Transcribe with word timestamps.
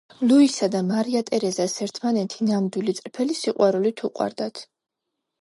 ლუისა 0.29 0.69
და 0.75 0.79
მარია 0.87 1.21
ტერეზას 1.27 1.75
ერთმანეთი 1.87 2.49
ნამდვილი, 2.49 2.97
წრფელი 3.01 3.37
სიყვარულით 3.43 4.05
უყვარდათ. 4.11 4.65